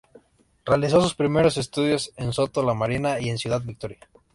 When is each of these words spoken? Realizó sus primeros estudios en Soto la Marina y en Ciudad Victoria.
Realizó 0.65 0.99
sus 0.99 1.13
primeros 1.13 1.57
estudios 1.57 2.11
en 2.17 2.33
Soto 2.33 2.63
la 2.63 2.73
Marina 2.73 3.19
y 3.19 3.29
en 3.29 3.37
Ciudad 3.37 3.61
Victoria. 3.61 3.99